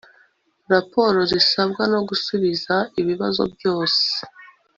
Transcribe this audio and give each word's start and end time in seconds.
raporo 0.73 1.19
zisabwa 1.31 1.83
no 1.93 1.99
gusubiza 2.09 2.75
ibibazo 3.01 3.43
byose 3.53 4.05